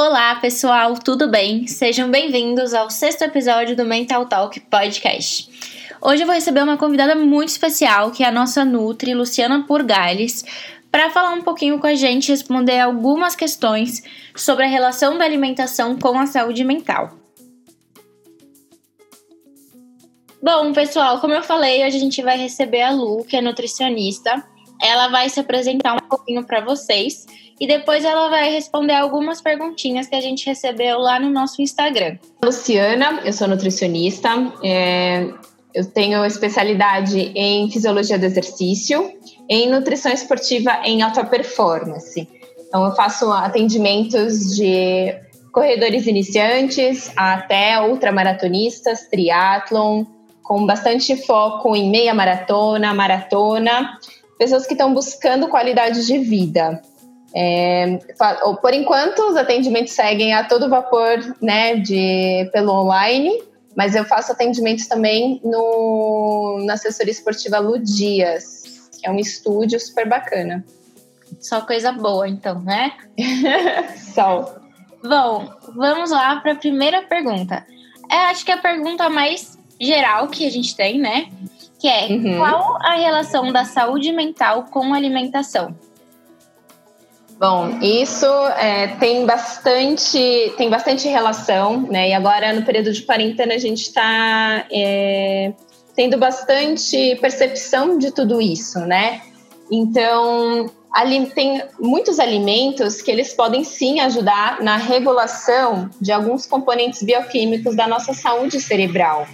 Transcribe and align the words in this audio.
Olá, 0.00 0.36
pessoal, 0.36 0.94
tudo 0.94 1.28
bem? 1.28 1.66
Sejam 1.66 2.08
bem-vindos 2.08 2.72
ao 2.72 2.88
sexto 2.88 3.22
episódio 3.22 3.74
do 3.74 3.84
Mental 3.84 4.24
Talk 4.26 4.60
Podcast. 4.60 5.50
Hoje 6.00 6.22
eu 6.22 6.26
vou 6.26 6.36
receber 6.36 6.62
uma 6.62 6.76
convidada 6.76 7.16
muito 7.16 7.48
especial, 7.48 8.12
que 8.12 8.22
é 8.22 8.28
a 8.28 8.30
nossa 8.30 8.64
Nutri, 8.64 9.12
Luciana 9.12 9.64
Purgales, 9.66 10.44
para 10.88 11.10
falar 11.10 11.30
um 11.30 11.42
pouquinho 11.42 11.80
com 11.80 11.88
a 11.88 11.96
gente, 11.96 12.30
responder 12.30 12.78
algumas 12.78 13.34
questões 13.34 14.04
sobre 14.36 14.66
a 14.66 14.68
relação 14.68 15.18
da 15.18 15.24
alimentação 15.24 15.98
com 15.98 16.16
a 16.16 16.28
saúde 16.28 16.62
mental. 16.62 17.18
Bom, 20.40 20.72
pessoal, 20.72 21.20
como 21.20 21.34
eu 21.34 21.42
falei, 21.42 21.84
hoje 21.84 21.96
a 21.96 22.00
gente 22.00 22.22
vai 22.22 22.38
receber 22.38 22.82
a 22.82 22.92
Lu, 22.92 23.24
que 23.24 23.36
é 23.36 23.42
nutricionista. 23.42 24.46
Ela 24.82 25.08
vai 25.08 25.28
se 25.28 25.40
apresentar 25.40 25.94
um 25.94 26.08
pouquinho 26.08 26.44
para 26.44 26.60
vocês 26.60 27.26
e 27.60 27.66
depois 27.66 28.04
ela 28.04 28.28
vai 28.28 28.50
responder 28.52 28.94
algumas 28.94 29.40
perguntinhas 29.40 30.06
que 30.06 30.14
a 30.14 30.20
gente 30.20 30.46
recebeu 30.46 30.98
lá 30.98 31.18
no 31.18 31.28
nosso 31.28 31.60
Instagram. 31.60 32.16
Luciana, 32.42 33.20
eu 33.24 33.32
sou 33.32 33.48
nutricionista. 33.48 34.28
É, 34.64 35.28
eu 35.74 35.84
tenho 35.84 36.24
especialidade 36.24 37.32
em 37.34 37.70
fisiologia 37.70 38.18
do 38.18 38.24
exercício, 38.24 39.12
em 39.48 39.68
nutrição 39.68 40.12
esportiva 40.12 40.80
em 40.84 41.02
alta 41.02 41.24
performance. 41.24 42.28
Então, 42.66 42.84
eu 42.84 42.94
faço 42.94 43.30
atendimentos 43.32 44.54
de 44.56 45.14
corredores 45.52 46.06
iniciantes 46.06 47.10
até 47.16 47.80
ultramaratonistas, 47.80 49.08
triatlon, 49.08 50.04
com 50.42 50.64
bastante 50.64 51.16
foco 51.26 51.74
em 51.74 51.90
meia 51.90 52.14
maratona, 52.14 52.94
maratona, 52.94 53.98
pessoas 54.38 54.66
que 54.66 54.74
estão 54.74 54.94
buscando 54.94 55.48
qualidade 55.48 56.06
de 56.06 56.18
vida. 56.18 56.80
É, 57.34 57.98
por 58.62 58.72
enquanto, 58.72 59.18
os 59.30 59.36
atendimentos 59.36 59.92
seguem 59.92 60.32
a 60.32 60.44
todo 60.44 60.68
vapor, 60.68 61.36
né, 61.42 61.76
de, 61.76 62.48
pelo 62.52 62.72
online, 62.72 63.42
mas 63.76 63.94
eu 63.94 64.04
faço 64.04 64.32
atendimentos 64.32 64.86
também 64.86 65.40
no, 65.44 66.62
na 66.64 66.74
assessoria 66.74 67.12
esportiva 67.12 67.58
Lu 67.58 67.78
Dias, 67.78 68.90
que 68.98 69.06
é 69.06 69.10
um 69.10 69.18
estúdio 69.18 69.78
super 69.78 70.08
bacana. 70.08 70.64
Só 71.38 71.60
coisa 71.60 71.92
boa, 71.92 72.28
então, 72.28 72.60
né? 72.60 72.92
Só. 74.14 74.56
Bom, 75.02 75.48
vamos 75.76 76.10
lá 76.10 76.40
para 76.40 76.52
a 76.52 76.56
primeira 76.56 77.02
pergunta. 77.02 77.64
É, 78.10 78.16
acho 78.30 78.44
que 78.44 78.50
é 78.50 78.54
a 78.54 78.58
pergunta 78.58 79.08
mais 79.08 79.56
geral 79.80 80.28
que 80.28 80.46
a 80.46 80.50
gente 80.50 80.74
tem, 80.74 80.98
né? 80.98 81.28
Que 81.78 81.88
é 81.88 82.06
uhum. 82.08 82.38
qual 82.38 82.78
a 82.82 82.94
relação 82.94 83.52
da 83.52 83.64
saúde 83.64 84.12
mental 84.12 84.64
com 84.64 84.92
a 84.92 84.96
alimentação? 84.96 85.76
Bom, 87.38 87.78
isso 87.80 88.26
é, 88.56 88.88
tem 88.98 89.24
bastante 89.24 90.52
tem 90.56 90.68
bastante 90.68 91.06
relação, 91.06 91.82
né? 91.82 92.08
E 92.08 92.12
agora 92.12 92.52
no 92.52 92.62
período 92.62 92.92
de 92.92 93.00
quarentena 93.02 93.54
a 93.54 93.58
gente 93.58 93.82
está 93.82 94.66
é, 94.72 95.52
tendo 95.94 96.18
bastante 96.18 97.16
percepção 97.20 97.96
de 97.96 98.10
tudo 98.10 98.42
isso, 98.42 98.80
né? 98.80 99.22
Então 99.70 100.68
ali 100.92 101.26
tem 101.26 101.62
muitos 101.78 102.18
alimentos 102.18 103.00
que 103.00 103.10
eles 103.10 103.32
podem 103.32 103.62
sim 103.62 104.00
ajudar 104.00 104.60
na 104.60 104.76
regulação 104.76 105.88
de 106.00 106.10
alguns 106.10 106.44
componentes 106.44 107.04
bioquímicos 107.04 107.76
da 107.76 107.86
nossa 107.86 108.12
saúde 108.12 108.58
cerebral 108.58 109.28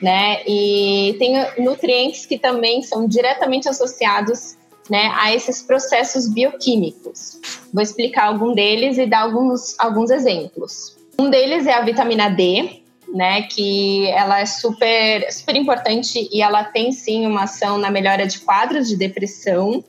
né? 0.00 0.42
E 0.46 1.16
tem 1.18 1.34
nutrientes 1.58 2.26
que 2.26 2.38
também 2.38 2.82
são 2.82 3.06
diretamente 3.06 3.68
associados 3.68 4.56
né, 4.88 5.12
a 5.16 5.34
esses 5.34 5.62
processos 5.62 6.28
bioquímicos. 6.28 7.38
Vou 7.72 7.82
explicar 7.82 8.26
algum 8.26 8.54
deles 8.54 8.96
e 8.98 9.06
dar 9.06 9.20
alguns, 9.20 9.78
alguns 9.78 10.10
exemplos. 10.10 10.96
Um 11.18 11.30
deles 11.30 11.66
é 11.66 11.74
a 11.74 11.82
vitamina 11.82 12.28
D, 12.30 12.82
né, 13.12 13.42
que 13.42 14.06
ela 14.08 14.40
é 14.40 14.46
super, 14.46 15.30
super 15.32 15.56
importante 15.56 16.28
e 16.32 16.42
ela 16.42 16.64
tem 16.64 16.92
sim 16.92 17.26
uma 17.26 17.44
ação 17.44 17.78
na 17.78 17.90
melhora 17.90 18.26
de 18.26 18.38
quadros 18.40 18.88
de 18.88 18.96
depressão. 18.96 19.84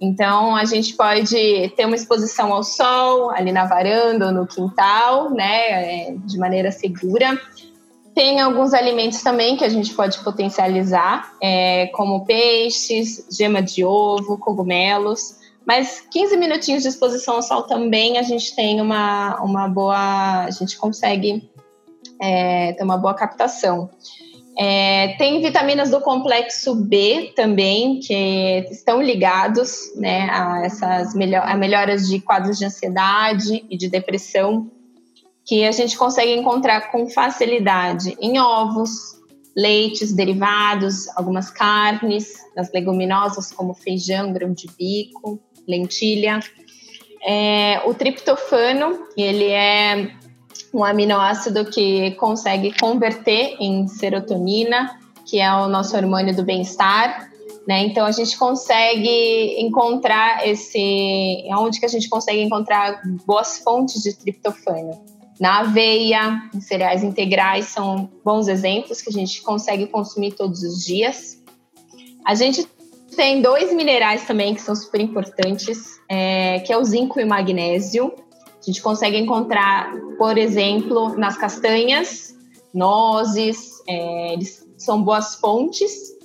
Então, 0.00 0.54
a 0.54 0.64
gente 0.64 0.94
pode 0.94 1.72
ter 1.74 1.86
uma 1.86 1.96
exposição 1.96 2.52
ao 2.52 2.62
sol, 2.62 3.30
ali 3.30 3.50
na 3.50 3.64
varanda 3.64 4.26
ou 4.26 4.32
no 4.32 4.46
quintal, 4.46 5.30
né, 5.30 6.10
é, 6.10 6.14
de 6.18 6.38
maneira 6.38 6.70
segura. 6.70 7.40
Tem 8.16 8.40
alguns 8.40 8.72
alimentos 8.72 9.22
também 9.22 9.58
que 9.58 9.64
a 9.64 9.68
gente 9.68 9.92
pode 9.92 10.18
potencializar, 10.20 11.34
é, 11.38 11.88
como 11.88 12.24
peixes, 12.24 13.26
gema 13.30 13.60
de 13.60 13.84
ovo, 13.84 14.38
cogumelos. 14.38 15.36
Mas 15.66 16.00
15 16.10 16.34
minutinhos 16.38 16.82
de 16.82 16.88
exposição 16.88 17.34
ao 17.34 17.42
sol 17.42 17.64
também 17.64 18.16
a 18.16 18.22
gente 18.22 18.56
tem 18.56 18.80
uma, 18.80 19.38
uma 19.42 19.68
boa. 19.68 20.44
A 20.44 20.50
gente 20.50 20.78
consegue 20.78 21.46
é, 22.18 22.72
ter 22.72 22.84
uma 22.84 22.96
boa 22.96 23.12
captação. 23.12 23.90
É, 24.58 25.08
tem 25.18 25.42
vitaminas 25.42 25.90
do 25.90 26.00
complexo 26.00 26.74
B 26.74 27.34
também, 27.36 28.00
que 28.00 28.66
estão 28.70 29.02
ligados 29.02 29.94
né, 29.94 30.26
a 30.30 30.62
essas 30.64 31.14
melhor, 31.14 31.42
a 31.46 31.54
melhoras 31.54 32.08
de 32.08 32.18
quadros 32.20 32.56
de 32.56 32.64
ansiedade 32.64 33.62
e 33.68 33.76
de 33.76 33.90
depressão 33.90 34.70
que 35.46 35.64
a 35.64 35.70
gente 35.70 35.96
consegue 35.96 36.32
encontrar 36.32 36.90
com 36.90 37.08
facilidade 37.08 38.16
em 38.20 38.38
ovos, 38.40 39.16
leites, 39.56 40.12
derivados, 40.12 41.08
algumas 41.16 41.50
carnes, 41.50 42.34
as 42.56 42.72
leguminosas 42.72 43.52
como 43.52 43.72
feijão, 43.72 44.32
grão 44.32 44.52
de 44.52 44.66
bico, 44.76 45.40
lentilha. 45.66 46.40
É, 47.24 47.80
o 47.86 47.94
triptofano, 47.94 49.06
ele 49.16 49.48
é 49.48 50.10
um 50.74 50.84
aminoácido 50.84 51.64
que 51.64 52.10
consegue 52.16 52.76
converter 52.78 53.56
em 53.60 53.86
serotonina, 53.86 54.98
que 55.24 55.38
é 55.38 55.50
o 55.54 55.68
nosso 55.68 55.96
hormônio 55.96 56.34
do 56.34 56.42
bem-estar. 56.42 57.30
Né? 57.68 57.84
Então 57.84 58.04
a 58.04 58.12
gente 58.12 58.36
consegue 58.36 59.60
encontrar 59.60 60.46
esse, 60.46 61.44
onde 61.52 61.78
que 61.78 61.86
a 61.86 61.88
gente 61.88 62.08
consegue 62.08 62.42
encontrar 62.42 63.00
boas 63.24 63.58
fontes 63.58 64.02
de 64.02 64.12
triptofano 64.12 65.15
na 65.38 65.60
aveia, 65.60 66.42
cereais 66.60 67.02
integrais 67.02 67.66
são 67.66 68.10
bons 68.24 68.48
exemplos 68.48 69.02
que 69.02 69.10
a 69.10 69.12
gente 69.12 69.42
consegue 69.42 69.86
consumir 69.86 70.32
todos 70.32 70.62
os 70.62 70.84
dias. 70.84 71.42
A 72.24 72.34
gente 72.34 72.66
tem 73.14 73.42
dois 73.42 73.72
minerais 73.72 74.26
também 74.26 74.54
que 74.54 74.60
são 74.60 74.74
super 74.74 75.00
importantes, 75.00 76.00
é, 76.08 76.60
que 76.60 76.72
é 76.72 76.78
o 76.78 76.84
zinco 76.84 77.20
e 77.20 77.24
o 77.24 77.28
magnésio. 77.28 78.12
A 78.60 78.64
gente 78.64 78.80
consegue 78.80 79.18
encontrar, 79.18 79.92
por 80.18 80.38
exemplo, 80.38 81.16
nas 81.16 81.36
castanhas, 81.36 82.34
nozes, 82.72 83.82
é, 83.86 84.32
eles 84.32 84.66
são 84.76 85.02
boas 85.02 85.34
fontes. 85.36 86.16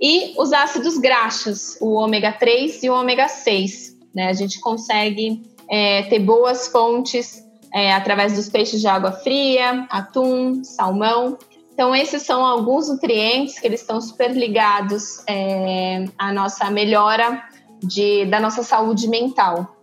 E 0.00 0.34
os 0.38 0.52
ácidos 0.52 0.98
graxos, 0.98 1.76
o 1.80 1.92
ômega 1.92 2.32
3 2.32 2.82
e 2.82 2.90
o 2.90 2.94
ômega 2.94 3.28
6. 3.28 3.96
Né? 4.14 4.28
A 4.28 4.32
gente 4.32 4.58
consegue 4.60 5.42
é, 5.68 6.02
ter 6.02 6.18
boas 6.18 6.68
fontes 6.68 7.44
é, 7.72 7.92
através 7.92 8.34
dos 8.34 8.48
peixes 8.48 8.80
de 8.80 8.86
água 8.86 9.12
fria, 9.12 9.86
atum, 9.90 10.62
salmão. 10.64 11.38
Então, 11.72 11.94
esses 11.94 12.22
são 12.22 12.44
alguns 12.44 12.88
nutrientes 12.88 13.58
que 13.58 13.66
eles 13.66 13.80
estão 13.80 14.00
super 14.00 14.32
ligados 14.32 15.22
é, 15.26 16.04
à 16.18 16.32
nossa 16.32 16.70
melhora 16.70 17.42
de, 17.82 18.26
da 18.26 18.38
nossa 18.38 18.62
saúde 18.62 19.08
mental. 19.08 19.76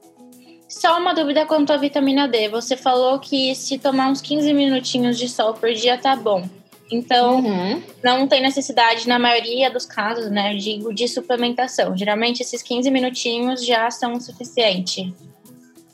Só 0.67 0.99
uma 0.99 1.13
dúvida 1.13 1.45
quanto 1.45 1.71
à 1.71 1.77
vitamina 1.77 2.27
D. 2.27 2.49
Você 2.49 2.75
falou 2.75 3.19
que 3.19 3.55
se 3.55 3.79
tomar 3.79 4.09
uns 4.09 4.21
15 4.21 4.53
minutinhos 4.53 5.17
de 5.17 5.29
sol 5.29 5.53
por 5.53 5.71
dia 5.73 5.97
tá 5.97 6.15
bom. 6.15 6.43
Então, 6.91 7.39
uhum. 7.39 7.81
não 8.03 8.27
tem 8.27 8.41
necessidade, 8.41 9.07
na 9.07 9.19
maioria 9.19 9.69
dos 9.69 9.85
casos, 9.85 10.31
né, 10.31 10.55
digo, 10.55 10.93
de 10.93 11.07
suplementação. 11.07 11.97
Geralmente, 11.97 12.41
esses 12.41 12.61
15 12.61 12.89
minutinhos 12.91 13.65
já 13.65 13.89
são 13.91 14.13
o 14.13 14.21
suficiente. 14.21 15.13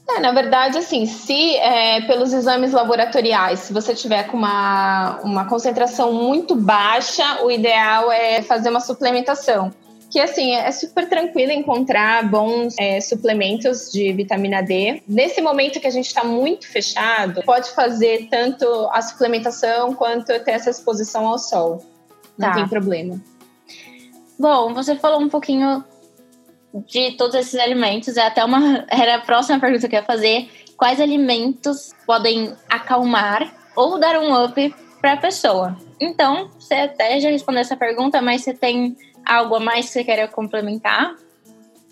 É, 0.10 0.20
na 0.20 0.32
verdade, 0.32 0.78
assim, 0.78 1.06
se 1.06 1.56
é, 1.56 2.02
pelos 2.02 2.34
exames 2.34 2.74
laboratoriais, 2.74 3.60
se 3.62 3.74
você 3.74 3.96
tiver 3.96 4.24
com 4.24 4.38
uma, 4.38 5.20
uma 5.24 5.46
concentração 5.46 6.12
muito 6.12 6.56
baixa, 6.56 7.44
o 7.44 7.50
ideal 7.50 8.12
é 8.12 8.42
fazer 8.42 8.70
uma 8.70 8.82
suplementação. 8.82 9.72
Que 10.12 10.20
assim, 10.20 10.54
é 10.54 10.72
super 10.72 11.10
tranquilo 11.10 11.52
encontrar 11.52 12.30
bons 12.30 12.76
é, 12.78 13.02
suplementos 13.02 13.92
de 13.92 14.14
vitamina 14.14 14.62
D. 14.62 15.02
Nesse 15.08 15.42
momento 15.42 15.80
que 15.80 15.88
a 15.88 15.92
gente 15.92 16.06
está 16.06 16.24
muito 16.24 16.68
fechado, 16.68 17.42
pode 17.44 17.72
fazer 17.72 18.28
tanto 18.30 18.66
a 18.92 19.02
suplementação 19.02 19.96
quanto 19.96 20.28
ter 20.28 20.52
essa 20.52 20.70
exposição 20.70 21.26
ao 21.28 21.40
sol. 21.40 21.84
Não 22.38 22.50
tá. 22.50 22.56
tem 22.56 22.68
problema. 22.68 23.20
Bom, 24.38 24.74
você 24.74 24.96
falou 24.96 25.20
um 25.20 25.30
pouquinho 25.30 25.84
de 26.74 27.12
todos 27.12 27.36
esses 27.36 27.60
alimentos, 27.60 28.18
é 28.18 28.26
até 28.26 28.44
uma 28.44 28.86
era 28.90 29.16
a 29.16 29.22
próxima 29.22 29.60
pergunta 29.60 29.88
que 29.88 29.96
eu 29.96 30.00
ia 30.00 30.06
fazer. 30.06 30.50
Quais 30.76 31.00
alimentos 31.00 31.92
podem 32.06 32.54
acalmar 32.70 33.54
ou 33.76 34.00
dar 34.00 34.20
um 34.20 34.44
up 34.44 34.74
para 35.00 35.14
a 35.14 35.18
pessoa? 35.18 35.78
Então, 36.00 36.50
você 36.60 36.74
até 36.74 37.20
já 37.20 37.30
respondeu 37.30 37.62
essa 37.62 37.78
pergunta, 37.78 38.22
mas 38.22 38.42
você 38.42 38.54
tem 38.54 38.96
algo 39.26 39.56
a 39.56 39.60
mais 39.60 39.86
que 39.86 39.92
você 39.92 40.04
queira 40.04 40.28
complementar? 40.28 41.16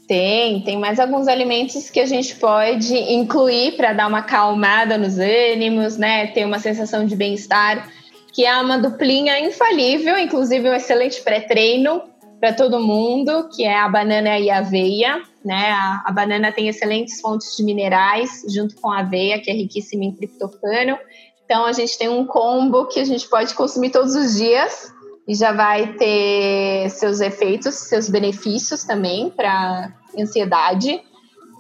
Tem, 0.08 0.62
tem 0.62 0.78
mais 0.78 1.00
alguns 1.00 1.28
alimentos 1.28 1.90
que 1.90 2.00
a 2.00 2.06
gente 2.06 2.36
pode 2.36 2.94
incluir 2.94 3.78
para 3.78 3.94
dar 3.94 4.08
uma 4.08 4.20
acalmada 4.20 4.98
nos 4.98 5.18
ânimos, 5.18 5.96
né? 5.96 6.28
Ter 6.28 6.44
uma 6.44 6.60
sensação 6.60 7.06
de 7.06 7.16
bem-estar, 7.16 7.90
que 8.34 8.46
é 8.46 8.60
uma 8.60 8.78
duplinha 8.78 9.40
infalível, 9.40 10.18
inclusive 10.18 10.70
um 10.70 10.74
excelente 10.74 11.22
pré-treino 11.22 12.11
para 12.42 12.54
todo 12.54 12.80
mundo, 12.80 13.48
que 13.56 13.64
é 13.64 13.80
a 13.80 13.88
banana 13.88 14.40
e 14.40 14.50
a 14.50 14.58
aveia, 14.58 15.22
né? 15.46 15.72
A, 15.72 16.02
a, 16.08 16.12
banana 16.12 16.52
tem 16.52 16.68
excelentes 16.68 17.22
fontes 17.22 17.56
de 17.56 17.64
minerais, 17.64 18.44
junto 18.50 18.76
com 18.78 18.90
a 18.90 19.02
aveia, 19.02 19.40
que 19.40 19.52
é 19.52 19.54
riquíssima 19.54 20.06
em 20.06 20.12
triptofano. 20.12 20.98
Então 21.46 21.66
a 21.68 21.72
gente 21.72 21.96
tem 22.00 22.10
um 22.10 22.26
combo 22.26 22.88
que 22.88 23.00
a 23.00 23.06
gente 23.06 23.30
pode 23.30 23.54
consumir 23.54 23.92
todos 23.92 24.16
os 24.16 24.38
dias 24.38 24.92
e 25.28 25.36
já 25.36 25.52
vai 25.52 25.94
ter 25.94 26.90
seus 26.90 27.20
efeitos, 27.20 27.76
seus 27.76 28.10
benefícios 28.10 28.84
também 28.84 29.30
para 29.30 29.94
ansiedade. 30.18 31.00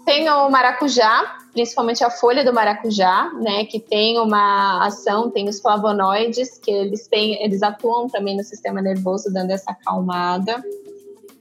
Tem 0.03 0.27
o 0.29 0.49
maracujá, 0.49 1.37
principalmente 1.51 2.03
a 2.03 2.09
folha 2.09 2.43
do 2.43 2.53
maracujá, 2.53 3.29
né, 3.41 3.65
que 3.65 3.79
tem 3.79 4.17
uma 4.19 4.85
ação, 4.85 5.29
tem 5.29 5.47
os 5.49 5.59
flavonoides, 5.59 6.57
que 6.57 6.71
eles 6.71 7.07
têm, 7.07 7.43
eles 7.43 7.61
atuam 7.61 8.07
também 8.07 8.35
no 8.35 8.43
sistema 8.43 8.81
nervoso, 8.81 9.31
dando 9.31 9.51
essa 9.51 9.71
acalmada. 9.71 10.63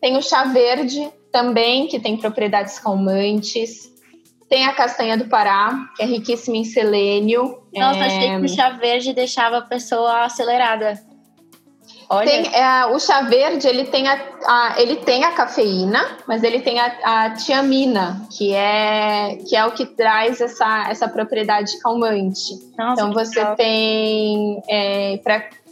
Tem 0.01 0.17
o 0.17 0.23
chá 0.23 0.45
verde 0.45 1.11
também, 1.31 1.87
que 1.87 2.01
tem 2.01 2.17
propriedades 2.17 2.79
calmantes. 2.79 3.91
Tem 4.49 4.67
a 4.67 4.73
castanha 4.73 5.17
do 5.17 5.29
Pará, 5.29 5.91
que 5.97 6.03
é 6.03 6.07
riquíssima 6.07 6.57
em 6.57 6.65
selênio. 6.65 7.59
Nossa, 7.73 8.01
é... 8.01 8.07
achei 8.07 8.41
que 8.41 8.47
o 8.47 8.49
chá 8.49 8.71
verde 8.71 9.13
deixava 9.13 9.59
a 9.59 9.63
pessoa 9.63 10.25
acelerada. 10.25 11.10
Olha. 12.13 12.27
Tem, 12.27 12.53
é, 12.53 12.87
o 12.87 12.99
chá 12.99 13.23
verde, 13.23 13.69
ele 13.69 13.85
tem 13.85 14.09
a, 14.09 14.21
a, 14.45 14.75
ele 14.79 14.97
tem 14.97 15.23
a 15.23 15.31
cafeína, 15.31 16.05
mas 16.27 16.43
ele 16.43 16.61
tem 16.61 16.81
a, 16.81 16.93
a, 17.05 17.31
tiamina, 17.31 18.27
que 18.37 18.53
é, 18.53 19.39
que 19.49 19.55
é 19.55 19.65
o 19.65 19.71
que 19.71 19.87
traz 19.87 20.41
essa, 20.41 20.89
essa 20.91 21.09
propriedade 21.09 21.79
calmante. 21.79 22.55
Nossa, 22.77 23.01
então 23.01 23.13
você 23.13 23.39
legal. 23.39 23.55
tem, 23.55 24.61
é, 24.69 25.21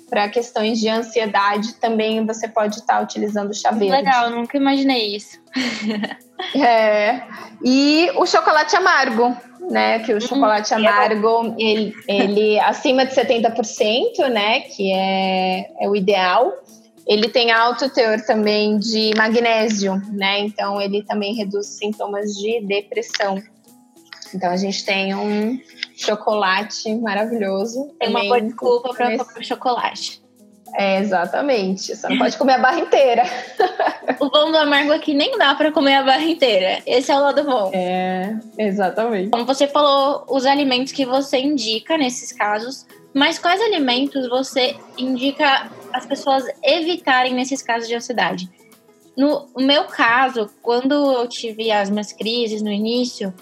para 0.08 0.29
questões 0.29 0.79
de 0.79 0.88
ansiedade, 0.88 1.75
também 1.75 2.25
você 2.25 2.46
pode 2.46 2.76
estar 2.76 2.99
tá 2.99 3.02
utilizando 3.02 3.50
o 3.50 3.55
chá 3.55 3.73
verde. 3.73 3.96
Legal, 3.96 4.31
nunca 4.31 4.56
imaginei 4.56 5.17
isso. 5.17 5.40
é, 6.55 7.20
e 7.64 8.12
o 8.14 8.25
chocolate 8.25 8.76
amargo 8.76 9.37
né? 9.70 9.99
Que 10.00 10.12
o 10.12 10.14
uhum. 10.14 10.20
chocolate 10.20 10.75
amargo, 10.75 11.55
ele, 11.58 11.94
ele 12.06 12.60
acima 12.60 13.05
de 13.06 13.14
70%, 13.14 14.28
né? 14.31 14.60
Que 14.60 14.93
é, 14.93 15.84
é 15.84 15.88
o 15.88 15.96
ideal. 15.96 16.52
Ele 17.06 17.28
tem 17.28 17.50
alto 17.50 17.88
teor 17.88 18.20
também 18.20 18.78
de 18.78 19.12
magnésio, 19.16 19.94
né? 20.12 20.40
Então 20.40 20.81
ele 20.81 21.02
também 21.02 21.34
reduz 21.34 21.66
sintomas 21.66 22.34
de 22.34 22.60
depressão. 22.66 23.43
Então 24.34 24.50
a 24.50 24.56
gente 24.56 24.84
tem 24.84 25.14
um 25.14 25.58
chocolate 25.96 26.94
maravilhoso. 26.96 27.94
Tem 27.99 28.11
uma 28.11 28.20
boa 28.20 28.40
desculpa 28.40 28.90
para 28.94 29.25
comer 29.25 29.44
chocolate. 29.44 30.27
É, 30.78 31.00
exatamente. 31.00 31.96
Você 31.96 32.08
não 32.08 32.19
pode 32.19 32.38
comer 32.38 32.52
a 32.52 32.58
barra 32.58 32.78
inteira. 32.78 33.25
o 34.20 34.30
bom 34.30 34.52
do 34.52 34.58
amargo 34.58 34.96
que 35.00 35.12
nem 35.12 35.36
dá 35.36 35.52
para 35.56 35.72
comer 35.72 35.96
a 35.96 36.04
barra 36.04 36.22
inteira. 36.22 36.80
Esse 36.86 37.10
é 37.10 37.16
o 37.16 37.20
lado 37.20 37.42
bom. 37.42 37.72
É, 37.75 38.38
exatamente. 38.56 39.30
Como 39.30 39.44
você 39.44 39.66
falou, 39.66 40.25
os 40.28 40.46
alimentos 40.46 40.92
que 40.92 41.04
você 41.04 41.38
indica 41.38 41.98
nesses 41.98 42.30
casos, 42.30 42.86
mas 43.12 43.40
quais 43.40 43.60
alimentos 43.60 44.28
você 44.28 44.76
indica 44.96 45.69
as 45.92 46.06
pessoas 46.06 46.44
evitarem 46.62 47.34
nesses 47.34 47.60
casos 47.60 47.88
de 47.88 47.96
ansiedade? 47.96 48.48
No 49.16 49.48
meu 49.56 49.82
caso, 49.86 50.48
quando 50.62 50.94
eu 50.94 51.26
tive 51.26 51.72
as 51.72 51.90
minhas 51.90 52.12
crises 52.12 52.62
no 52.62 52.70
início, 52.70 53.34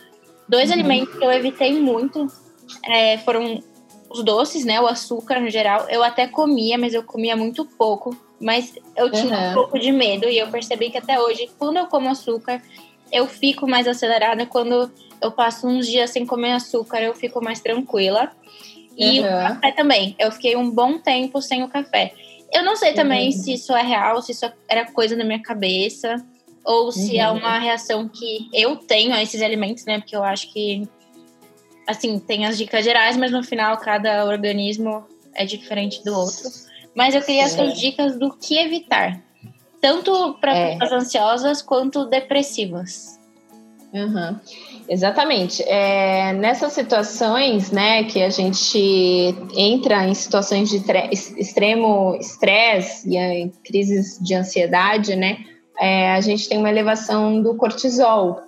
dois 0.48 0.70
uhum. 0.70 0.76
alimentos 0.76 1.14
que 1.14 1.22
eu 1.22 1.30
evitei 1.30 1.78
muito 1.78 2.28
é, 2.82 3.18
foram 3.18 3.62
os 4.10 4.24
doces, 4.24 4.64
né? 4.64 4.80
O 4.80 4.86
açúcar 4.86 5.40
no 5.40 5.50
geral. 5.50 5.86
Eu 5.88 6.02
até 6.02 6.26
comia, 6.26 6.78
mas 6.78 6.94
eu 6.94 7.02
comia 7.02 7.36
muito 7.36 7.64
pouco. 7.64 8.16
Mas 8.40 8.74
eu 8.94 9.10
tinha 9.10 9.38
uhum. 9.38 9.50
um 9.50 9.54
pouco 9.54 9.78
de 9.78 9.90
medo 9.90 10.28
e 10.28 10.38
eu 10.38 10.48
percebi 10.48 10.90
que 10.90 10.98
até 10.98 11.18
hoje, 11.18 11.48
quando 11.58 11.78
eu 11.78 11.86
como 11.86 12.08
açúcar, 12.10 12.62
eu 13.10 13.26
fico 13.26 13.66
mais 13.66 13.88
acelerada. 13.88 14.44
Quando 14.46 14.90
eu 15.20 15.30
passo 15.30 15.66
uns 15.66 15.86
dias 15.86 16.10
sem 16.10 16.26
comer 16.26 16.52
açúcar, 16.52 17.00
eu 17.00 17.14
fico 17.14 17.42
mais 17.42 17.60
tranquila. 17.60 18.30
E 18.96 19.20
uhum. 19.20 19.26
o 19.26 19.30
café 19.30 19.72
também. 19.72 20.14
Eu 20.18 20.30
fiquei 20.32 20.56
um 20.56 20.70
bom 20.70 20.98
tempo 20.98 21.40
sem 21.40 21.62
o 21.62 21.68
café. 21.68 22.12
Eu 22.52 22.64
não 22.64 22.76
sei 22.76 22.92
também 22.92 23.26
uhum. 23.26 23.32
se 23.32 23.54
isso 23.54 23.74
é 23.74 23.82
real, 23.82 24.22
se 24.22 24.32
isso 24.32 24.50
era 24.68 24.90
coisa 24.92 25.16
na 25.16 25.24
minha 25.24 25.42
cabeça, 25.42 26.24
ou 26.64 26.90
se 26.90 27.18
é 27.18 27.28
uhum. 27.30 27.38
uma 27.38 27.58
reação 27.58 28.08
que 28.08 28.48
eu 28.52 28.76
tenho 28.76 29.14
a 29.14 29.22
esses 29.22 29.42
alimentos, 29.42 29.84
né? 29.84 29.98
Porque 29.98 30.16
eu 30.16 30.24
acho 30.24 30.52
que 30.52 30.88
assim, 31.86 32.18
tem 32.18 32.46
as 32.46 32.58
dicas 32.58 32.84
gerais, 32.84 33.16
mas 33.16 33.30
no 33.30 33.42
final 33.42 33.76
cada 33.78 34.24
organismo 34.24 35.04
é 35.34 35.44
diferente 35.44 36.02
do 36.04 36.14
outro. 36.14 36.50
Mas 36.94 37.14
eu 37.14 37.22
queria 37.22 37.44
as 37.44 37.52
suas 37.52 37.78
dicas 37.78 38.18
do 38.18 38.34
que 38.36 38.56
evitar, 38.58 39.20
tanto 39.80 40.34
para 40.40 40.56
é. 40.56 40.78
pessoas 40.78 40.92
ansiosas 41.04 41.62
quanto 41.62 42.06
depressivas. 42.06 43.20
Uhum. 43.92 44.36
Exatamente. 44.88 45.62
É, 45.62 46.32
nessas 46.32 46.72
situações, 46.72 47.70
né, 47.70 48.04
que 48.04 48.22
a 48.22 48.30
gente 48.30 49.34
entra 49.56 50.06
em 50.06 50.14
situações 50.14 50.68
de 50.68 50.82
extremo 51.38 52.16
estresse 52.20 53.08
e 53.08 53.16
em 53.16 53.48
crises 53.64 54.18
de 54.20 54.34
ansiedade, 54.34 55.16
né, 55.16 55.38
é, 55.78 56.12
a 56.12 56.20
gente 56.20 56.48
tem 56.48 56.58
uma 56.58 56.70
elevação 56.70 57.40
do 57.42 57.54
cortisol, 57.54 58.42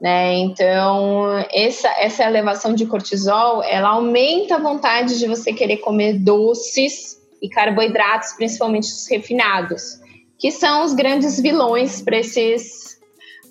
né? 0.00 0.34
Então, 0.34 1.26
essa, 1.52 1.88
essa 1.98 2.24
elevação 2.24 2.74
de 2.74 2.86
cortisol, 2.86 3.62
ela 3.62 3.90
aumenta 3.90 4.56
a 4.56 4.60
vontade 4.60 5.18
de 5.18 5.26
você 5.26 5.52
querer 5.52 5.78
comer 5.78 6.18
doces 6.18 7.16
e 7.40 7.48
carboidratos, 7.48 8.32
principalmente 8.34 8.84
os 8.84 9.08
refinados, 9.08 10.00
que 10.38 10.50
são 10.50 10.84
os 10.84 10.94
grandes 10.94 11.40
vilões 11.40 12.02
para 12.02 12.18
esses 12.18 12.96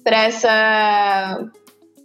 para 0.03 0.23
essa 0.25 1.51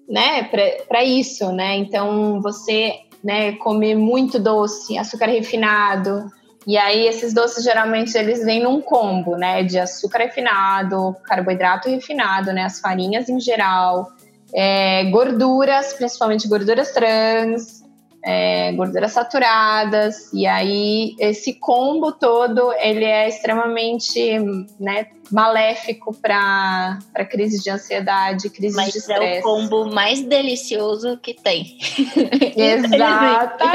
né, 0.08 0.42
para 0.88 1.04
isso, 1.04 1.52
né? 1.52 1.76
Então, 1.76 2.40
você, 2.42 2.94
né, 3.22 3.52
comer 3.52 3.94
muito 3.94 4.40
doce, 4.40 4.98
açúcar 4.98 5.26
refinado, 5.26 6.28
e 6.66 6.76
aí 6.76 7.06
esses 7.06 7.32
doces 7.32 7.62
geralmente 7.62 8.16
eles 8.18 8.44
vêm 8.44 8.62
num 8.62 8.80
combo, 8.80 9.36
né, 9.36 9.62
de 9.62 9.78
açúcar 9.78 10.18
refinado, 10.18 11.14
carboidrato 11.24 11.88
refinado, 11.88 12.52
né, 12.52 12.64
as 12.64 12.80
farinhas 12.80 13.28
em 13.28 13.38
geral, 13.38 14.10
é, 14.54 15.04
gorduras, 15.10 15.92
principalmente 15.94 16.48
gorduras 16.48 16.92
trans, 16.92 17.80
é, 18.22 18.72
gorduras 18.72 19.12
saturadas, 19.12 20.30
e 20.32 20.46
aí 20.46 21.14
esse 21.18 21.54
combo 21.54 22.12
todo 22.12 22.72
ele 22.74 23.04
é 23.04 23.28
extremamente 23.28 24.38
né, 24.78 25.06
maléfico 25.30 26.14
para 26.14 26.98
crise 27.30 27.62
de 27.62 27.70
ansiedade, 27.70 28.50
crise 28.50 28.76
Mas 28.76 28.92
de 28.92 28.98
estresse. 28.98 29.36
é 29.36 29.40
o 29.40 29.42
combo 29.42 29.86
mais 29.90 30.22
delicioso 30.22 31.16
que 31.18 31.32
tem. 31.32 31.78
Exatamente. 32.56 33.70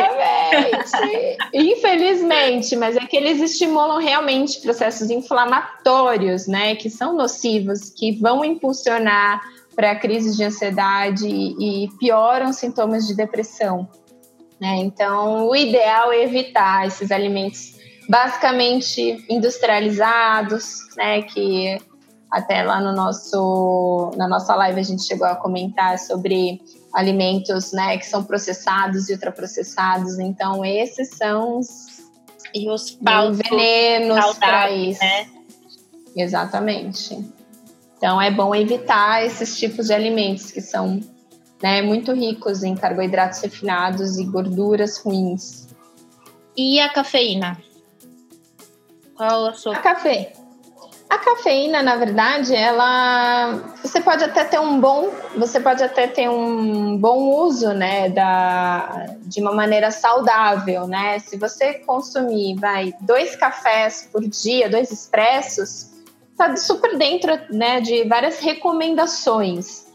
Infelizmente, 1.54 2.76
mas 2.76 2.96
é 2.96 3.00
que 3.00 3.18
eles 3.18 3.42
estimulam 3.42 4.00
realmente 4.00 4.62
processos 4.62 5.10
inflamatórios, 5.10 6.46
né, 6.48 6.76
que 6.76 6.90
são 6.90 7.16
nocivos, 7.16 7.90
que 7.90 8.12
vão 8.12 8.46
impulsionar 8.46 9.42
para 9.76 9.96
crises 9.96 10.38
de 10.38 10.44
ansiedade 10.44 11.28
e 11.28 11.90
pioram 12.00 12.54
sintomas 12.54 13.06
de 13.06 13.16
depressão. 13.16 13.88
Né? 14.60 14.78
Então, 14.78 15.48
o 15.48 15.56
ideal 15.56 16.12
é 16.12 16.24
evitar 16.24 16.88
esses 16.88 17.12
alimentos 17.12 17.76
basicamente 18.08 19.26
industrializados, 19.30 20.80
né? 20.96 21.22
Que 21.24 21.78
até 22.32 22.64
lá 22.64 22.80
no 22.80 22.94
nosso, 22.94 24.12
na 24.16 24.28
nossa 24.28 24.56
live 24.56 24.80
a 24.80 24.84
gente 24.84 25.04
chegou 25.04 25.28
a 25.28 25.36
comentar 25.36 25.98
sobre 26.00 26.62
alimentos, 26.94 27.74
né? 27.74 27.98
Que 27.98 28.06
são 28.06 28.24
processados 28.24 29.10
e 29.10 29.14
ultraprocessados. 29.14 30.20
Então, 30.20 30.64
esses 30.64 31.10
são 31.18 31.60
os, 31.60 31.70
e 32.54 32.70
os 32.70 32.98
venenos 33.34 34.38
para 34.38 34.72
isso. 34.72 35.02
Né? 35.02 35.28
Exatamente. 36.16 37.35
Então 37.98 38.22
é 38.22 38.30
bom 38.30 38.54
evitar 38.54 39.26
esses 39.26 39.58
tipos 39.58 39.88
de 39.88 39.94
alimentos 39.94 40.52
que 40.52 40.62
são 40.62 41.00
né, 41.62 41.82
muito 41.82 42.14
ricos 42.14 42.64
em 42.64 42.76
carboidratos 42.76 43.42
refinados 43.42 44.18
e 44.18 44.26
gorduras 44.26 44.98
ruins. 44.98 45.68
E 46.56 46.80
a 46.80 46.90
cafeína? 46.90 47.58
Qual 49.16 49.48
a 49.48 49.54
sua? 49.54 49.76
A 49.76 49.80
café. 49.80 50.34
A 51.10 51.18
cafeína, 51.20 51.84
na 51.84 51.96
verdade, 51.96 52.56
ela 52.56 53.54
você 53.82 54.02
pode 54.02 54.24
até 54.24 54.44
ter 54.44 54.60
um 54.60 54.80
bom, 54.80 55.12
você 55.38 55.60
pode 55.60 55.84
até 55.84 56.08
ter 56.08 56.28
um 56.28 56.98
bom 56.98 57.46
uso, 57.46 57.74
né, 57.74 58.10
da 58.10 59.06
de 59.22 59.40
uma 59.40 59.54
maneira 59.54 59.92
saudável, 59.92 60.88
né? 60.88 61.20
Se 61.20 61.38
você 61.38 61.76
consumir, 61.76 62.56
vai, 62.56 62.94
dois 63.02 63.36
cafés 63.36 64.10
por 64.12 64.28
dia, 64.28 64.70
dois 64.70 64.92
expressos, 64.92 65.92
está 66.36 66.56
super 66.58 66.98
dentro 66.98 67.32
né, 67.50 67.80
de 67.80 68.04
várias 68.04 68.40
recomendações. 68.40 69.86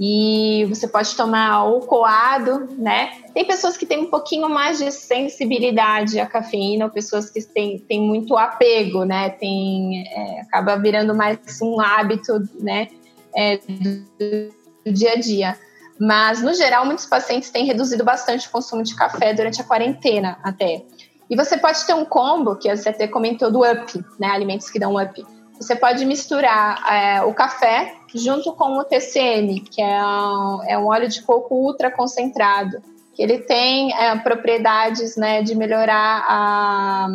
E 0.00 0.64
você 0.68 0.86
pode 0.86 1.16
tomar 1.16 1.64
o 1.64 1.80
coado, 1.80 2.68
né? 2.78 3.10
Tem 3.34 3.44
pessoas 3.44 3.76
que 3.76 3.84
têm 3.84 3.98
um 3.98 4.10
pouquinho 4.10 4.48
mais 4.48 4.78
de 4.78 4.92
sensibilidade 4.92 6.20
à 6.20 6.26
cafeína, 6.26 6.84
ou 6.84 6.90
pessoas 6.90 7.30
que 7.30 7.42
têm, 7.42 7.80
têm 7.80 8.00
muito 8.00 8.36
apego, 8.36 9.04
né? 9.04 9.30
Tem, 9.30 10.04
é, 10.06 10.40
acaba 10.42 10.76
virando 10.76 11.16
mais 11.16 11.40
um 11.60 11.80
hábito, 11.80 12.40
né? 12.60 12.86
É, 13.34 13.56
do, 13.56 14.52
do 14.86 14.92
dia 14.92 15.14
a 15.14 15.16
dia. 15.16 15.58
Mas, 15.98 16.40
no 16.40 16.54
geral, 16.54 16.86
muitos 16.86 17.06
pacientes 17.06 17.50
têm 17.50 17.64
reduzido 17.64 18.04
bastante 18.04 18.46
o 18.46 18.52
consumo 18.52 18.84
de 18.84 18.94
café 18.94 19.34
durante 19.34 19.60
a 19.60 19.64
quarentena 19.64 20.38
até. 20.44 20.80
E 21.28 21.34
você 21.34 21.58
pode 21.58 21.84
ter 21.84 21.94
um 21.94 22.04
combo, 22.04 22.54
que 22.54 22.74
você 22.74 22.88
até 22.88 23.08
comentou 23.08 23.50
do 23.50 23.68
up, 23.68 24.00
né? 24.16 24.28
Alimentos 24.28 24.70
que 24.70 24.78
dão 24.78 24.94
up. 24.94 25.26
Você 25.60 25.74
pode 25.74 26.04
misturar 26.04 26.82
é, 26.90 27.22
o 27.22 27.34
café 27.34 27.94
junto 28.14 28.52
com 28.52 28.78
o 28.78 28.84
TCM, 28.84 29.60
que 29.60 29.82
é 29.82 30.02
um, 30.02 30.64
é 30.64 30.78
um 30.78 30.86
óleo 30.86 31.08
de 31.08 31.22
coco 31.22 31.54
ultra 31.54 31.90
concentrado, 31.90 32.80
que 33.14 33.22
ele 33.22 33.38
tem 33.38 33.92
é, 33.92 34.16
propriedades 34.18 35.16
né, 35.16 35.42
de 35.42 35.54
melhorar 35.54 36.24
a 36.28 37.08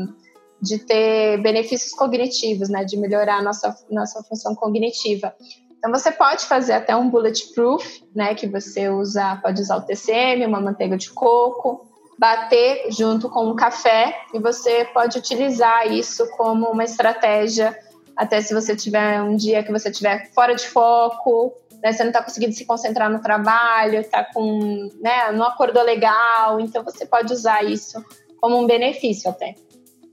de 0.62 0.77
ter 0.77 1.41
benefícios 1.41 1.93
cognitivos, 1.93 2.69
né, 2.69 2.85
de 2.85 2.95
melhorar 2.95 3.39
a 3.39 3.41
nossa, 3.41 3.75
nossa 3.91 4.23
função 4.23 4.55
cognitiva. 4.55 5.35
Então 5.77 5.91
você 5.91 6.09
pode 6.09 6.45
fazer 6.45 6.71
até 6.71 6.95
um 6.95 7.09
bulletproof, 7.09 8.01
né, 8.15 8.33
que 8.33 8.47
você 8.47 8.88
usa, 8.88 9.38
pode 9.43 9.62
usar 9.62 9.75
o 9.75 9.81
TCM, 9.81 10.45
uma 10.45 10.62
manteiga 10.62 10.95
de 10.95 11.09
coco, 11.09 11.85
bater 12.17 12.89
junto 12.89 13.29
com 13.29 13.50
o 13.50 13.55
café 13.55 14.15
e 14.33 14.39
você 14.39 14.85
pode 14.93 15.17
utilizar 15.17 15.91
isso 15.91 16.25
como 16.38 16.67
uma 16.67 16.85
estratégia 16.85 17.77
até 18.15 18.41
se 18.41 18.53
você 18.53 18.75
tiver 18.75 19.22
um 19.22 19.36
dia 19.36 19.63
que 19.63 19.72
você 19.72 19.89
estiver 19.89 20.32
fora 20.34 20.55
de 20.55 20.67
foco, 20.67 21.53
né, 21.84 21.91
você 21.91 22.03
não 22.03 22.12
está 22.12 22.24
conseguindo 22.24 22.53
se 22.53 22.65
concentrar 22.65 23.10
no 23.10 23.22
trabalho, 23.22 24.00
está 24.00 24.24
com, 24.24 24.89
né, 25.01 25.32
não 25.32 25.46
acordou 25.46 25.84
legal, 25.84 26.60
então 26.60 26.84
você 26.84 27.05
pode 27.05 27.34
usar 27.34 27.63
isso 27.63 28.03
como 28.39 28.58
um 28.58 28.65
benefício 28.67 29.29
até. 29.29 29.55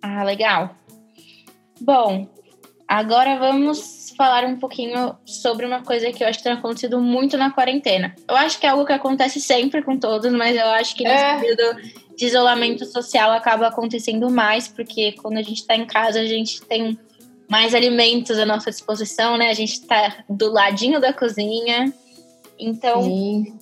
Ah, 0.02 0.24
legal. 0.24 0.74
Bom, 1.80 2.26
agora 2.88 3.38
vamos 3.38 4.12
falar 4.16 4.44
um 4.44 4.58
pouquinho 4.58 5.16
sobre 5.24 5.64
uma 5.64 5.82
coisa 5.82 6.10
que 6.12 6.22
eu 6.22 6.28
acho 6.28 6.38
que 6.38 6.44
tem 6.44 6.52
acontecido 6.52 7.00
muito 7.00 7.36
na 7.36 7.50
quarentena. 7.50 8.14
Eu 8.28 8.36
acho 8.36 8.58
que 8.58 8.66
é 8.66 8.70
algo 8.70 8.84
que 8.84 8.92
acontece 8.92 9.40
sempre 9.40 9.82
com 9.82 9.98
todos, 9.98 10.32
mas 10.32 10.56
eu 10.56 10.66
acho 10.66 10.94
que 10.94 11.04
nesse 11.04 11.24
é. 11.24 11.38
período 11.38 11.80
de 12.16 12.26
isolamento 12.26 12.84
social 12.84 13.30
acaba 13.30 13.68
acontecendo 13.68 14.28
mais, 14.28 14.68
porque 14.68 15.12
quando 15.12 15.38
a 15.38 15.42
gente 15.42 15.60
está 15.60 15.74
em 15.74 15.86
casa, 15.86 16.20
a 16.20 16.26
gente 16.26 16.60
tem 16.62 16.98
mais 17.50 17.74
alimentos 17.74 18.38
à 18.38 18.46
nossa 18.46 18.70
disposição, 18.70 19.36
né? 19.36 19.50
A 19.50 19.54
gente 19.54 19.72
está 19.72 20.24
do 20.28 20.52
ladinho 20.52 21.00
da 21.00 21.12
cozinha. 21.12 21.92
Então, 22.56 23.02
Sim. 23.02 23.58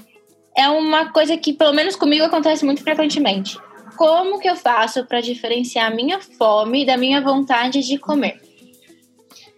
é 0.54 0.68
uma 0.68 1.10
coisa 1.10 1.38
que, 1.38 1.54
pelo 1.54 1.72
menos 1.72 1.96
comigo, 1.96 2.22
acontece 2.22 2.66
muito 2.66 2.82
frequentemente. 2.82 3.58
Como 3.96 4.38
que 4.38 4.48
eu 4.48 4.56
faço 4.56 5.06
para 5.06 5.22
diferenciar 5.22 5.90
a 5.90 5.94
minha 5.94 6.20
fome 6.20 6.84
da 6.84 6.98
minha 6.98 7.22
vontade 7.22 7.80
de 7.80 7.96
comer? 7.96 8.47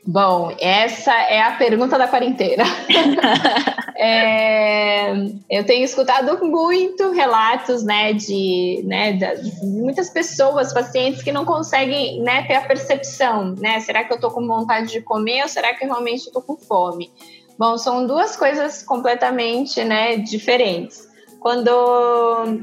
Bom, 0.07 0.55
essa 0.59 1.13
é 1.13 1.43
a 1.43 1.53
pergunta 1.53 1.99
da 1.99 2.09
quarentena. 2.09 2.65
é, 3.97 5.13
eu 5.51 5.65
tenho 5.65 5.85
escutado 5.85 6.45
muito 6.47 7.11
relatos, 7.11 7.83
né, 7.83 8.15
de, 8.15 8.83
né, 8.87 9.19
muitas 9.63 10.09
pessoas, 10.09 10.73
pacientes 10.73 11.23
que 11.23 11.31
não 11.31 11.45
conseguem, 11.45 12.21
né, 12.23 12.43
ter 12.47 12.55
a 12.55 12.63
percepção, 12.63 13.55
né, 13.57 13.79
será 13.81 14.03
que 14.03 14.13
eu 14.13 14.19
tô 14.19 14.31
com 14.31 14.47
vontade 14.47 14.91
de 14.91 15.03
comer 15.03 15.43
ou 15.43 15.49
será 15.49 15.75
que 15.75 15.85
eu 15.85 15.89
realmente 15.89 16.27
estou 16.27 16.41
com 16.41 16.57
fome? 16.57 17.11
Bom, 17.59 17.77
são 17.77 18.07
duas 18.07 18.37
coisas 18.37 18.83
completamente, 18.83 19.85
né, 19.85 20.17
diferentes. 20.17 21.11
Quando 21.41 21.71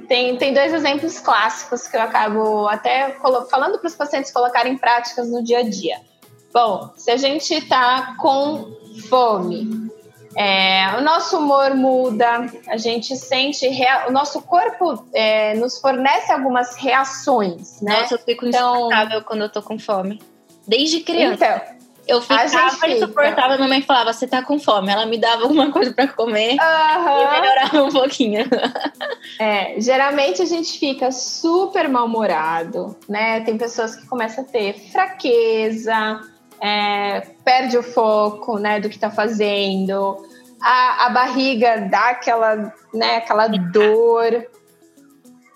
tem, 0.08 0.38
tem 0.38 0.54
dois 0.54 0.74
exemplos 0.74 1.20
clássicos 1.20 1.88
que 1.88 1.96
eu 1.96 2.02
acabo 2.02 2.68
até 2.68 3.16
falando 3.50 3.78
para 3.78 3.88
os 3.88 3.96
pacientes 3.96 4.32
colocarem 4.32 4.74
em 4.74 4.78
práticas 4.78 5.30
no 5.30 5.44
dia 5.44 5.60
a 5.60 5.64
dia. 5.64 5.98
Bom, 6.58 6.90
se 6.98 7.12
a 7.12 7.18
gente 7.18 7.54
está 7.54 8.16
com 8.18 8.72
fome, 9.08 9.92
é, 10.36 10.98
o 10.98 11.02
nosso 11.02 11.38
humor 11.38 11.76
muda, 11.76 12.48
a 12.68 12.78
gente 12.78 13.16
sente, 13.16 13.68
rea... 13.68 14.08
o 14.08 14.12
nosso 14.12 14.42
corpo 14.42 15.08
é, 15.14 15.54
nos 15.54 15.78
fornece 15.78 16.32
algumas 16.32 16.76
reações, 16.76 17.80
né? 17.80 18.02
Nossa, 18.02 18.16
eu 18.16 18.20
fico 18.20 18.48
então... 18.48 18.72
insuportável 18.74 19.22
quando 19.22 19.42
eu 19.42 19.50
tô 19.50 19.62
com 19.62 19.78
fome. 19.78 20.20
Desde 20.68 21.02
criança. 21.02 21.46
Então, 21.46 21.78
eu 22.08 22.22
ficava 22.24 22.88
insuportável, 22.88 23.58
minha 23.58 23.68
mãe 23.68 23.82
falava, 23.84 24.12
você 24.12 24.26
tá 24.26 24.42
com 24.42 24.58
fome. 24.58 24.90
Ela 24.90 25.06
me 25.06 25.20
dava 25.20 25.44
alguma 25.44 25.72
coisa 25.72 25.94
para 25.94 26.08
comer 26.08 26.58
uhum. 26.60 27.22
e 27.22 27.40
melhorava 27.40 27.84
um 27.84 27.92
pouquinho. 27.92 28.46
É, 29.40 29.80
geralmente 29.80 30.42
a 30.42 30.46
gente 30.46 30.80
fica 30.80 31.12
super 31.12 31.88
mal-humorado, 31.88 32.96
né? 33.08 33.42
Tem 33.42 33.56
pessoas 33.56 33.96
que 33.96 34.08
começam 34.08 34.44
a 34.44 34.48
ter 34.48 34.74
fraqueza, 34.92 36.22
é, 36.62 37.22
perde 37.44 37.78
o 37.78 37.84
foco 37.84 38.58
né, 38.58 38.80
do 38.80 38.90
que 38.90 38.96
está 38.96 39.10
fazendo, 39.10 40.18
a, 40.62 41.06
a, 41.06 41.10
barriga 41.10 41.88
dá 41.90 42.10
aquela, 42.10 42.74
né, 42.94 43.18
aquela 43.18 43.48
dor. 43.48 44.48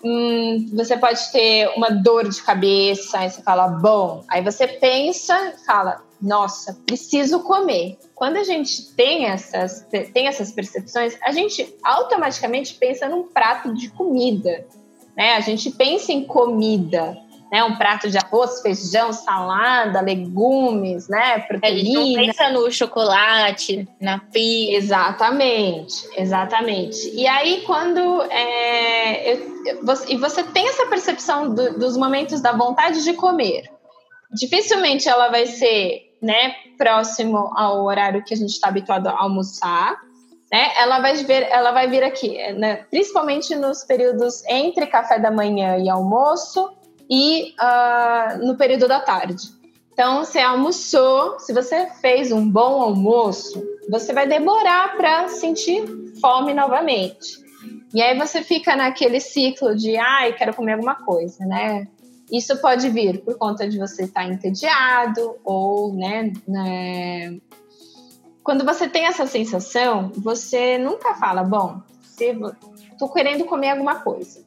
Hum, 0.04 0.70
você 0.74 0.96
pode 0.96 1.30
ter 1.30 1.68
uma 1.76 1.90
dor 1.90 2.28
de 2.28 2.42
cabeça, 2.42 3.18
aí 3.18 3.30
você 3.30 3.42
fala, 3.42 3.68
bom. 3.68 4.24
Aí 4.28 4.42
você 4.42 4.66
pensa 4.66 5.54
e 5.54 5.64
fala, 5.64 6.02
nossa, 6.20 6.78
preciso 6.86 7.40
comer. 7.40 7.98
Quando 8.14 8.36
a 8.36 8.44
gente 8.44 8.92
tem 8.94 9.26
essas, 9.26 9.86
tem 10.12 10.28
essas 10.28 10.52
percepções, 10.52 11.16
a 11.22 11.32
gente 11.32 11.76
automaticamente 11.82 12.74
pensa 12.74 13.08
num 13.08 13.24
prato 13.24 13.74
de 13.74 13.90
comida. 13.90 14.64
Né? 15.16 15.34
A 15.34 15.40
gente 15.40 15.70
pensa 15.70 16.12
em 16.12 16.24
comida 16.24 17.16
né? 17.52 17.62
Um 17.62 17.76
prato 17.76 18.08
de 18.08 18.16
arroz, 18.16 18.62
feijão, 18.62 19.12
salada, 19.12 20.00
legumes, 20.00 21.06
né? 21.06 21.40
Proteína. 21.40 22.00
É, 22.00 22.04
não 22.06 22.14
pensa 22.14 22.50
no 22.50 22.72
chocolate, 22.72 23.86
na 24.00 24.18
pizza. 24.18 24.76
Exatamente, 24.78 26.08
exatamente. 26.16 27.14
E 27.14 27.26
aí, 27.26 27.62
quando 27.66 28.22
é, 28.22 29.34
eu, 29.34 29.84
você, 29.84 30.14
e 30.14 30.16
você 30.16 30.42
tem 30.42 30.66
essa 30.66 30.86
percepção 30.86 31.54
do, 31.54 31.78
dos 31.78 31.94
momentos 31.94 32.40
da 32.40 32.52
vontade 32.52 33.04
de 33.04 33.12
comer, 33.12 33.70
dificilmente 34.32 35.06
ela 35.06 35.28
vai 35.28 35.44
ser 35.44 36.10
né, 36.22 36.54
próximo 36.78 37.52
ao 37.54 37.84
horário 37.84 38.24
que 38.24 38.32
a 38.32 38.36
gente 38.36 38.52
está 38.52 38.68
habituado 38.68 39.08
a 39.08 39.20
almoçar. 39.20 40.00
Né? 40.50 40.70
Ela 40.78 41.00
vai 41.00 41.16
ver, 41.16 41.48
ela 41.50 41.72
vai 41.72 41.86
vir 41.88 42.02
aqui, 42.02 42.36
né? 42.54 42.76
principalmente 42.90 43.54
nos 43.54 43.84
períodos 43.84 44.42
entre 44.46 44.86
café 44.86 45.18
da 45.18 45.30
manhã 45.30 45.76
e 45.78 45.88
almoço, 45.90 46.70
e 47.10 47.54
uh, 47.60 48.46
no 48.46 48.56
período 48.56 48.88
da 48.88 49.00
tarde. 49.00 49.62
Então, 49.92 50.24
você 50.24 50.38
almoçou, 50.38 51.38
se 51.38 51.52
você 51.52 51.86
fez 52.00 52.32
um 52.32 52.48
bom 52.48 52.80
almoço, 52.80 53.62
você 53.90 54.12
vai 54.12 54.26
demorar 54.26 54.96
para 54.96 55.28
sentir 55.28 55.84
fome 56.20 56.54
novamente. 56.54 57.42
E 57.94 58.00
aí 58.00 58.18
você 58.18 58.42
fica 58.42 58.74
naquele 58.74 59.20
ciclo 59.20 59.76
de, 59.76 59.96
ai, 59.98 60.32
quero 60.32 60.54
comer 60.54 60.72
alguma 60.72 60.94
coisa, 60.94 61.44
né? 61.44 61.86
Isso 62.30 62.56
pode 62.56 62.88
vir 62.88 63.22
por 63.22 63.36
conta 63.36 63.68
de 63.68 63.78
você 63.78 64.04
estar 64.04 64.22
tá 64.22 64.26
entediado 64.26 65.36
ou, 65.44 65.92
né, 65.92 66.32
né, 66.48 67.38
Quando 68.42 68.64
você 68.64 68.88
tem 68.88 69.04
essa 69.04 69.26
sensação, 69.26 70.10
você 70.16 70.78
nunca 70.78 71.14
fala, 71.14 71.42
bom, 71.42 71.82
se 72.00 72.34
tô 72.98 73.10
querendo 73.10 73.44
comer 73.44 73.70
alguma 73.70 73.96
coisa. 73.96 74.42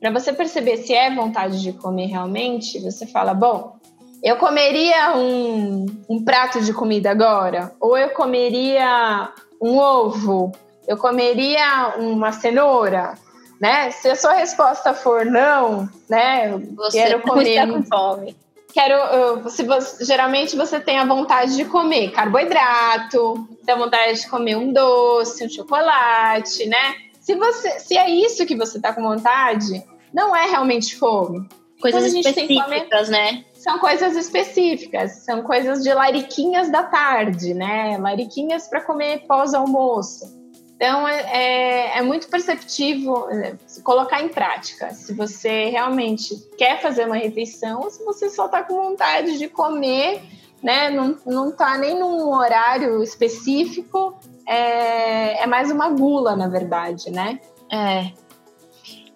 Para 0.00 0.10
você 0.10 0.32
perceber 0.32 0.78
se 0.78 0.94
é 0.94 1.14
vontade 1.14 1.60
de 1.60 1.72
comer 1.74 2.06
realmente, 2.06 2.80
você 2.80 3.06
fala: 3.06 3.34
bom, 3.34 3.76
eu 4.22 4.36
comeria 4.36 5.16
um, 5.16 5.86
um 6.08 6.24
prato 6.24 6.60
de 6.60 6.72
comida 6.72 7.10
agora, 7.10 7.72
ou 7.78 7.96
eu 7.96 8.10
comeria 8.10 9.30
um 9.60 9.76
ovo, 9.78 10.52
eu 10.88 10.96
comeria 10.96 11.94
uma 11.98 12.32
cenoura, 12.32 13.14
né? 13.60 13.90
Se 13.90 14.08
a 14.08 14.16
sua 14.16 14.32
resposta 14.32 14.94
for 14.94 15.26
não, 15.26 15.88
né? 16.08 16.58
Você 16.76 17.02
quero 17.02 17.20
comer 17.20 17.68
com 17.68 17.82
fome. 17.82 18.36
Quero, 18.72 19.50
se 19.50 19.64
você, 19.64 20.04
geralmente 20.04 20.56
você 20.56 20.78
tem 20.78 20.98
a 20.98 21.04
vontade 21.04 21.56
de 21.56 21.64
comer 21.64 22.12
carboidrato, 22.12 23.48
tem 23.66 23.74
a 23.74 23.78
vontade 23.78 24.20
de 24.20 24.30
comer 24.30 24.56
um 24.56 24.72
doce, 24.72 25.44
um 25.44 25.48
chocolate, 25.48 26.66
né? 26.66 26.94
Se, 27.20 27.34
você, 27.34 27.80
se 27.80 27.98
é 27.98 28.08
isso 28.08 28.46
que 28.46 28.56
você 28.56 28.80
tá 28.80 28.92
com 28.92 29.02
vontade, 29.02 29.84
não 30.12 30.34
é 30.34 30.46
realmente 30.46 30.96
fome. 30.96 31.48
Coisas 31.80 32.12
específicas, 32.12 33.08
né? 33.08 33.44
São 33.54 33.78
coisas 33.78 34.14
específicas, 34.14 35.24
são 35.24 35.42
coisas 35.42 35.82
de 35.82 35.92
lariquinhas 35.92 36.70
da 36.70 36.82
tarde, 36.82 37.54
né? 37.54 37.96
Lariquinhas 37.98 38.68
para 38.68 38.82
comer 38.82 39.26
pós-almoço. 39.26 40.38
Então 40.76 41.06
é, 41.08 41.20
é, 41.20 41.98
é, 41.98 42.02
muito 42.02 42.28
perceptivo 42.28 43.28
é, 43.30 43.54
colocar 43.82 44.22
em 44.22 44.28
prática. 44.28 44.90
Se 44.90 45.14
você 45.14 45.66
realmente 45.70 46.36
quer 46.56 46.80
fazer 46.80 47.06
uma 47.06 47.16
refeição, 47.16 47.80
ou 47.80 47.90
se 47.90 48.04
você 48.04 48.28
só 48.28 48.46
está 48.46 48.62
com 48.62 48.74
vontade 48.74 49.38
de 49.38 49.48
comer 49.48 50.22
né? 50.62 50.90
Não, 50.90 51.16
não 51.26 51.50
tá 51.50 51.76
nem 51.78 51.98
num 51.98 52.28
horário 52.28 53.02
específico, 53.02 54.14
é, 54.46 55.42
é 55.42 55.46
mais 55.46 55.70
uma 55.70 55.88
gula, 55.88 56.36
na 56.36 56.48
verdade, 56.48 57.10
né? 57.10 57.40
É. 57.72 58.12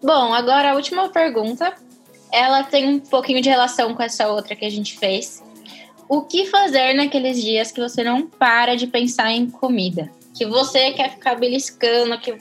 Bom, 0.05 0.35
agora 0.35 0.73
a 0.73 0.75
última 0.75 1.09
pergunta. 1.09 1.75
Ela 2.31 2.63
tem 2.63 2.87
um 2.87 3.01
pouquinho 3.01 3.41
de 3.41 3.49
relação 3.49 3.95
com 3.95 4.03
essa 4.03 4.29
outra 4.29 4.55
que 4.55 4.67
a 4.67 4.71
gente 4.71 4.99
fez. 4.99 5.43
O 6.07 6.21
que 6.21 6.45
fazer 6.45 6.93
naqueles 6.93 7.43
dias 7.43 7.73
que 7.73 7.81
você 7.81 8.05
não 8.05 8.27
para 8.27 8.75
de 8.75 8.87
pensar 8.87 9.33
em 9.33 9.49
comida? 9.49 10.13
Que 10.35 10.45
você 10.45 10.91
quer 10.91 11.13
ficar 11.13 11.37
beliscando, 11.37 12.19
que 12.19 12.37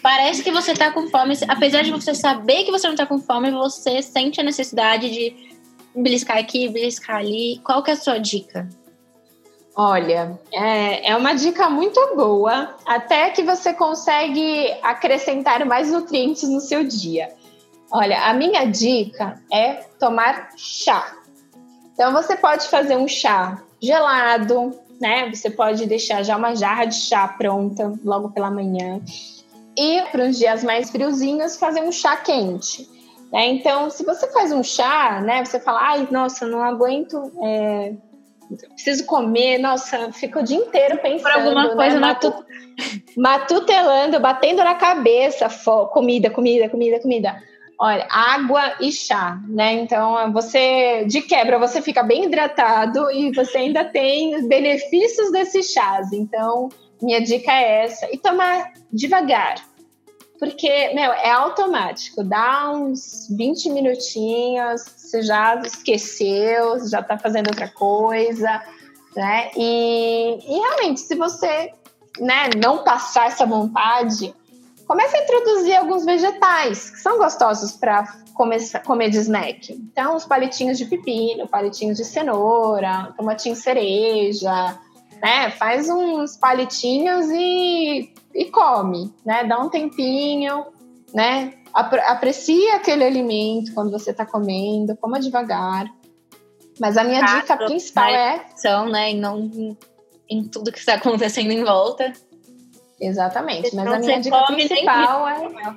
parece 0.00 0.42
que 0.42 0.50
você 0.50 0.72
tá 0.72 0.90
com 0.90 1.08
fome, 1.08 1.34
apesar 1.46 1.82
de 1.82 1.90
você 1.90 2.14
saber 2.14 2.64
que 2.64 2.70
você 2.70 2.88
não 2.88 2.96
tá 2.96 3.04
com 3.04 3.18
fome, 3.18 3.50
você 3.50 4.00
sente 4.00 4.40
a 4.40 4.44
necessidade 4.44 5.10
de 5.10 5.36
beliscar 5.94 6.38
aqui, 6.38 6.70
beliscar 6.70 7.16
ali. 7.16 7.60
Qual 7.62 7.82
que 7.82 7.90
é 7.90 7.94
a 7.94 7.98
sua 7.98 8.16
dica? 8.16 8.66
Olha, 9.80 10.36
é, 10.52 11.08
é 11.08 11.16
uma 11.16 11.34
dica 11.34 11.70
muito 11.70 12.00
boa, 12.16 12.74
até 12.84 13.30
que 13.30 13.44
você 13.44 13.72
consegue 13.72 14.76
acrescentar 14.82 15.64
mais 15.64 15.92
nutrientes 15.92 16.48
no 16.48 16.60
seu 16.60 16.82
dia. 16.82 17.32
Olha, 17.88 18.24
a 18.24 18.34
minha 18.34 18.64
dica 18.64 19.40
é 19.52 19.74
tomar 20.00 20.48
chá. 20.56 21.16
Então 21.94 22.12
você 22.12 22.36
pode 22.36 22.66
fazer 22.66 22.96
um 22.96 23.06
chá 23.06 23.62
gelado, 23.80 24.76
né? 25.00 25.30
Você 25.32 25.48
pode 25.48 25.86
deixar 25.86 26.24
já 26.24 26.36
uma 26.36 26.56
jarra 26.56 26.86
de 26.86 26.96
chá 26.96 27.28
pronta 27.28 27.92
logo 28.04 28.30
pela 28.30 28.50
manhã. 28.50 29.00
E 29.76 30.02
para 30.10 30.24
os 30.24 30.36
dias 30.36 30.64
mais 30.64 30.90
friozinhos, 30.90 31.56
fazer 31.56 31.82
um 31.82 31.92
chá 31.92 32.16
quente. 32.16 32.90
Né? 33.32 33.46
Então, 33.46 33.90
se 33.90 34.04
você 34.04 34.26
faz 34.32 34.50
um 34.50 34.64
chá, 34.64 35.20
né? 35.20 35.44
Você 35.44 35.60
fala, 35.60 35.78
ai, 35.80 36.08
nossa, 36.10 36.44
não 36.46 36.64
aguento. 36.64 37.30
É, 37.44 37.92
preciso 38.74 39.04
comer, 39.06 39.58
nossa, 39.58 40.12
fico 40.12 40.40
o 40.40 40.42
dia 40.42 40.56
inteiro 40.56 40.98
pensando. 40.98 41.22
Por 41.22 41.32
alguma 41.32 41.68
né? 41.68 41.74
coisa 41.74 42.00
Matu... 42.00 42.32
Matutelando, 43.16 44.20
batendo 44.20 44.62
na 44.62 44.74
cabeça, 44.74 45.48
comida, 45.92 46.30
comida, 46.30 46.68
comida, 46.68 47.00
comida. 47.00 47.42
Olha, 47.80 48.06
água 48.10 48.74
e 48.80 48.90
chá, 48.90 49.38
né? 49.48 49.74
Então, 49.74 50.32
você, 50.32 51.04
de 51.04 51.22
quebra, 51.22 51.58
você 51.58 51.80
fica 51.80 52.02
bem 52.02 52.24
hidratado 52.24 53.10
e 53.10 53.32
você 53.32 53.58
ainda 53.58 53.84
tem 53.84 54.34
os 54.34 54.46
benefícios 54.46 55.30
desses 55.30 55.70
chás. 55.72 56.12
Então, 56.12 56.68
minha 57.00 57.20
dica 57.20 57.52
é 57.52 57.84
essa. 57.84 58.08
E 58.12 58.18
tomar 58.18 58.72
devagar, 58.92 59.56
porque, 60.38 60.92
meu, 60.94 61.12
é 61.12 61.30
automático. 61.30 62.22
Dá 62.22 62.70
uns 62.72 63.28
20 63.36 63.70
minutinhos, 63.70 64.82
você 65.08 65.22
já 65.22 65.60
esqueceu, 65.64 66.86
já 66.88 67.02
tá 67.02 67.18
fazendo 67.18 67.48
outra 67.48 67.68
coisa, 67.68 68.62
né? 69.16 69.50
E, 69.56 70.38
e 70.46 70.58
realmente, 70.60 71.00
se 71.00 71.14
você 71.14 71.72
né, 72.20 72.50
não 72.56 72.84
passar 72.84 73.28
essa 73.28 73.46
vontade, 73.46 74.34
comece 74.86 75.16
a 75.16 75.22
introduzir 75.22 75.76
alguns 75.76 76.04
vegetais 76.04 76.90
que 76.90 76.98
são 76.98 77.18
gostosos 77.18 77.72
para 77.72 78.06
comer 78.84 79.10
de 79.10 79.18
snack. 79.18 79.72
Então, 79.72 80.16
os 80.16 80.24
palitinhos 80.24 80.78
de 80.78 80.84
pepino, 80.84 81.48
palitinhos 81.48 81.96
de 81.96 82.04
cenoura, 82.04 83.12
tomatinho 83.16 83.56
cereja, 83.56 84.78
né? 85.22 85.50
Faz 85.50 85.88
uns 85.88 86.36
palitinhos 86.36 87.26
e 87.30 88.12
e 88.34 88.44
come, 88.50 89.12
né? 89.24 89.44
Dá 89.44 89.58
um 89.58 89.68
tempinho, 89.68 90.66
né? 91.12 91.54
Aprecia 91.74 92.76
aquele 92.76 93.04
alimento 93.04 93.72
quando 93.74 93.90
você 93.90 94.10
está 94.10 94.26
comendo, 94.26 94.96
coma 94.96 95.20
devagar. 95.20 95.86
Mas 96.80 96.96
a 96.96 97.04
minha 97.04 97.22
dica 97.22 97.56
principal 97.56 98.08
é. 98.08 98.44
São, 98.56 98.88
né? 98.88 99.12
E 99.12 99.14
não 99.14 99.76
em 100.28 100.44
tudo 100.44 100.72
que 100.72 100.78
está 100.78 100.94
acontecendo 100.94 101.50
em 101.50 101.64
volta. 101.64 102.12
Exatamente. 103.00 103.74
Mas 103.74 103.86
a 103.86 103.98
minha 103.98 104.20
dica 104.20 104.44
principal 104.46 105.28
é. 105.28 105.76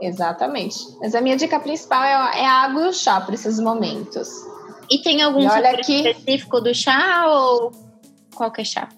Exatamente. 0.00 0.76
Mas 1.00 1.14
a 1.14 1.20
minha 1.20 1.36
dica 1.36 1.60
principal 1.60 2.02
é, 2.02 2.40
é 2.40 2.46
a 2.46 2.64
água 2.64 2.86
e 2.86 2.88
o 2.88 2.92
chá 2.92 3.20
para 3.20 3.34
esses 3.34 3.58
momentos. 3.60 4.28
E 4.90 4.98
tem 4.98 5.22
algum 5.22 5.40
e 5.40 5.46
aqui... 5.46 6.08
específico 6.08 6.60
do 6.60 6.74
chá 6.74 7.26
ou 7.28 7.72
qualquer 8.34 8.64
chá? 8.64 8.88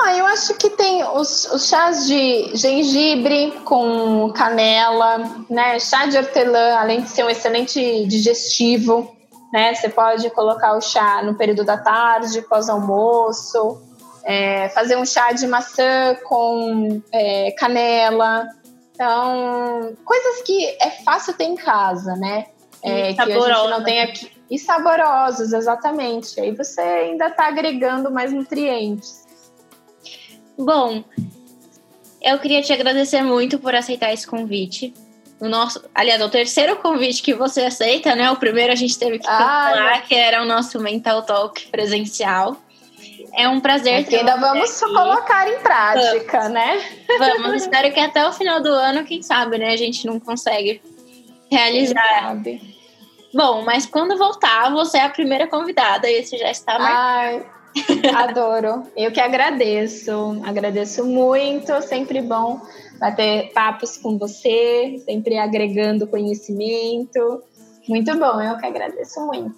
Ah, 0.00 0.16
eu 0.16 0.24
acho 0.26 0.54
que 0.54 0.70
tem 0.70 1.02
os, 1.02 1.46
os, 1.46 1.68
chás 1.68 2.06
de 2.06 2.56
gengibre 2.56 3.50
com 3.64 4.32
canela, 4.32 5.18
né? 5.50 5.78
Chá 5.80 6.06
de 6.06 6.16
hortelã, 6.16 6.76
além 6.76 7.00
de 7.02 7.08
ser 7.08 7.24
um 7.24 7.30
excelente 7.30 8.06
digestivo, 8.06 9.12
né? 9.52 9.74
Você 9.74 9.88
pode 9.88 10.30
colocar 10.30 10.76
o 10.76 10.80
chá 10.80 11.20
no 11.24 11.34
período 11.34 11.64
da 11.64 11.76
tarde, 11.76 12.42
pós-almoço, 12.42 13.82
é, 14.22 14.68
fazer 14.68 14.96
um 14.96 15.04
chá 15.04 15.32
de 15.32 15.48
maçã 15.48 16.16
com 16.24 17.02
é, 17.12 17.50
canela. 17.58 18.46
Então, 18.94 19.96
coisas 20.04 20.42
que 20.42 20.64
é 20.80 20.90
fácil 21.04 21.34
ter 21.34 21.44
em 21.44 21.56
casa, 21.56 22.14
né? 22.14 22.46
É, 22.84 23.14
que 23.14 23.20
a 23.20 23.26
gente 23.26 23.70
não 23.70 23.82
tem 23.82 24.00
aqui. 24.00 24.30
E 24.48 24.58
saborosos, 24.60 25.52
exatamente. 25.52 26.40
Aí 26.40 26.54
você 26.54 26.80
ainda 26.80 27.26
está 27.26 27.48
agregando 27.48 28.12
mais 28.12 28.32
nutrientes. 28.32 29.26
Bom, 30.58 31.04
eu 32.20 32.38
queria 32.38 32.60
te 32.62 32.72
agradecer 32.72 33.22
muito 33.22 33.58
por 33.58 33.74
aceitar 33.74 34.12
esse 34.12 34.26
convite. 34.26 34.92
O 35.40 35.48
nosso, 35.48 35.84
aliás, 35.94 36.20
o 36.20 36.28
terceiro 36.28 36.76
convite 36.76 37.22
que 37.22 37.32
você 37.32 37.62
aceita, 37.62 38.16
né? 38.16 38.28
O 38.30 38.36
primeiro 38.36 38.72
a 38.72 38.76
gente 38.76 38.98
teve 38.98 39.20
que 39.20 39.26
falar, 39.26 40.02
que 40.02 40.14
era 40.14 40.42
o 40.42 40.44
nosso 40.44 40.80
Mental 40.80 41.22
Talk 41.22 41.68
presencial. 41.68 42.56
É 43.34 43.48
um 43.48 43.60
prazer. 43.60 44.04
É 44.12 44.16
ainda 44.16 44.36
vamos 44.36 44.82
aqui. 44.82 44.92
colocar 44.92 45.48
em 45.48 45.60
prática, 45.60 46.40
vamos. 46.40 46.52
né? 46.54 47.00
Vamos, 47.18 47.62
espero 47.62 47.92
que 47.92 48.00
até 48.00 48.26
o 48.26 48.32
final 48.32 48.60
do 48.60 48.70
ano, 48.70 49.04
quem 49.04 49.22
sabe, 49.22 49.58
né? 49.58 49.72
A 49.72 49.76
gente 49.76 50.04
não 50.06 50.18
consegue 50.18 50.82
realizar. 51.48 52.36
Bom, 53.32 53.62
mas 53.62 53.86
quando 53.86 54.18
voltar, 54.18 54.72
você 54.72 54.98
é 54.98 55.02
a 55.02 55.10
primeira 55.10 55.46
convidada 55.46 56.10
e 56.10 56.24
você 56.24 56.36
já 56.36 56.50
está 56.50 56.78
marcado. 56.78 57.44
Ai. 57.44 57.57
Adoro. 58.14 58.84
Eu 58.96 59.12
que 59.12 59.20
agradeço. 59.20 60.40
Agradeço 60.44 61.04
muito. 61.04 61.80
Sempre 61.82 62.22
bom 62.22 62.60
bater 62.98 63.52
papos 63.52 63.96
com 63.96 64.18
você, 64.18 65.00
sempre 65.04 65.38
agregando 65.38 66.06
conhecimento. 66.06 67.42
Muito 67.88 68.16
bom. 68.18 68.40
Eu 68.40 68.56
que 68.58 68.66
agradeço 68.66 69.24
muito. 69.26 69.56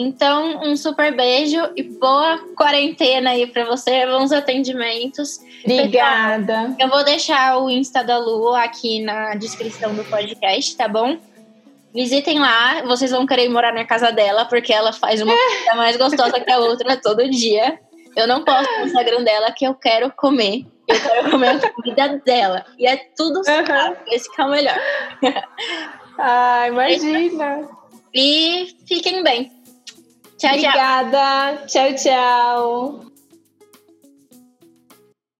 Então, 0.00 0.60
um 0.62 0.76
super 0.76 1.14
beijo 1.16 1.58
e 1.74 1.82
boa 1.82 2.38
quarentena 2.56 3.30
aí 3.30 3.48
para 3.48 3.64
você, 3.64 4.06
bons 4.06 4.30
atendimentos. 4.30 5.40
Obrigada. 5.64 6.76
Eu 6.78 6.88
vou 6.88 7.04
deixar 7.04 7.58
o 7.58 7.68
Insta 7.68 8.04
da 8.04 8.16
Lu 8.16 8.54
aqui 8.54 9.02
na 9.02 9.34
descrição 9.34 9.92
do 9.94 10.04
podcast, 10.04 10.76
tá 10.76 10.86
bom? 10.86 11.16
Visitem 11.98 12.38
lá, 12.38 12.80
vocês 12.82 13.10
vão 13.10 13.26
querer 13.26 13.48
morar 13.48 13.74
na 13.74 13.84
casa 13.84 14.12
dela, 14.12 14.44
porque 14.44 14.72
ela 14.72 14.92
faz 14.92 15.20
uma 15.20 15.34
comida 15.36 15.74
mais 15.74 15.96
gostosa 15.96 16.38
que 16.38 16.52
a 16.52 16.58
outra 16.60 16.96
todo 16.96 17.28
dia. 17.28 17.76
Eu 18.14 18.24
não 18.28 18.44
posto 18.44 18.70
no 18.78 18.86
Instagram 18.86 19.24
dela 19.24 19.50
que 19.50 19.64
eu 19.64 19.74
quero 19.74 20.12
comer. 20.16 20.64
Eu 20.86 21.00
quero 21.00 21.30
comer 21.32 21.48
a 21.48 21.72
comida 21.72 22.22
dela. 22.24 22.64
E 22.78 22.86
é 22.86 22.98
tudo 23.16 23.38
uhum. 23.38 23.96
Esse 24.12 24.30
que 24.32 24.40
é 24.40 24.44
o 24.44 24.48
melhor. 24.48 24.78
Ah, 26.20 26.66
imagina. 26.68 27.68
E 28.14 28.76
fiquem 28.86 29.22
bem. 29.24 29.52
Tchau, 30.36 30.50
Obrigada. 30.50 31.66
tchau. 31.66 31.66
Tchau, 31.66 31.94
tchau. 31.94 33.07